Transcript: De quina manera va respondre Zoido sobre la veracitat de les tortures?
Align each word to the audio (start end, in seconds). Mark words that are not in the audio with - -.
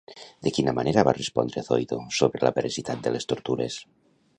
De 0.45 0.53
quina 0.57 0.73
manera 0.77 1.03
va 1.09 1.13
respondre 1.19 1.65
Zoido 1.69 2.01
sobre 2.21 2.45
la 2.49 2.57
veracitat 2.59 3.05
de 3.09 3.17
les 3.19 3.33
tortures? 3.35 3.81